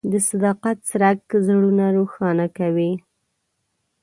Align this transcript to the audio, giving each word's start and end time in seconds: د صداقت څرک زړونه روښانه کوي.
د 0.11 0.13
صداقت 0.29 0.77
څرک 0.89 1.19
زړونه 1.45 1.85
روښانه 1.97 2.47
کوي. 2.57 2.91